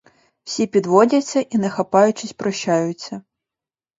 Всі 0.43 0.67
підводяться 0.67 1.41
і, 1.49 1.57
не 1.57 1.69
хапаючись, 1.69 2.33
прощаються. 2.33 3.21